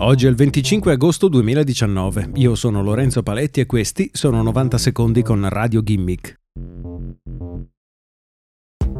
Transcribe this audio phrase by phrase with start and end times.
[0.00, 2.30] Oggi è il 25 agosto 2019.
[2.34, 6.38] Io sono Lorenzo Paletti e questi sono 90 secondi con Radio Gimmick.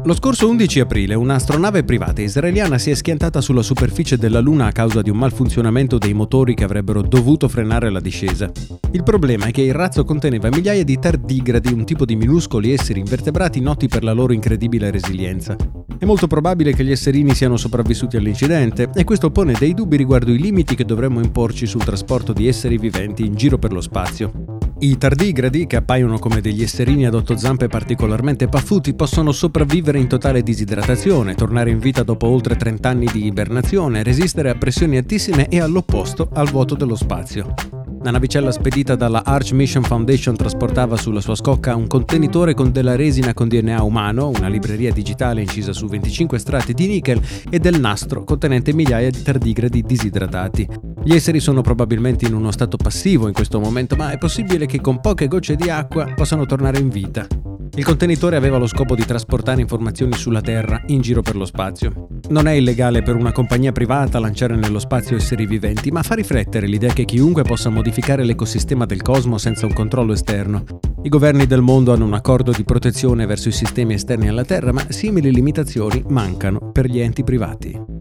[0.03, 4.71] Lo scorso 11 aprile un'astronave privata israeliana si è schiantata sulla superficie della Luna a
[4.73, 8.51] causa di un malfunzionamento dei motori che avrebbero dovuto frenare la discesa.
[8.91, 12.99] Il problema è che il razzo conteneva migliaia di tardigradi, un tipo di minuscoli esseri
[12.99, 15.55] invertebrati noti per la loro incredibile resilienza.
[15.99, 20.31] È molto probabile che gli esserini siano sopravvissuti all'incidente e questo pone dei dubbi riguardo
[20.31, 24.31] i limiti che dovremmo imporci sul trasporto di esseri viventi in giro per lo spazio.
[24.79, 30.07] I tardigradi, che appaiono come degli esserini ad otto zampe particolarmente paffuti, possono sopravvivere in
[30.07, 35.49] totale disidratazione, tornare in vita dopo oltre 30 anni di ibernazione, resistere a pressioni altissime
[35.49, 37.78] e all'opposto al vuoto dello spazio.
[38.01, 42.95] La navicella spedita dalla Arch Mission Foundation trasportava sulla sua scocca un contenitore con della
[42.95, 47.77] resina con DNA umano, una libreria digitale incisa su 25 strati di nickel e del
[47.79, 50.67] nastro contenente migliaia di tardigradi disidratati.
[51.03, 54.79] Gli esseri sono probabilmente in uno stato passivo in questo momento, ma è possibile che
[54.79, 57.27] con poche gocce di acqua possano tornare in vita.
[57.75, 62.07] Il contenitore aveva lo scopo di trasportare informazioni sulla Terra in giro per lo spazio.
[62.29, 66.67] Non è illegale per una compagnia privata lanciare nello spazio esseri viventi, ma fa riflettere
[66.67, 70.63] l'idea che chiunque possa modificare l'ecosistema del cosmo senza un controllo esterno.
[71.03, 74.73] I governi del mondo hanno un accordo di protezione verso i sistemi esterni alla Terra,
[74.73, 77.98] ma simili limitazioni mancano per gli enti privati.